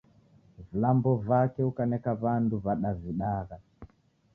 [0.71, 3.57] Vilambo vake ukaneka w'andu wa'dawidagha.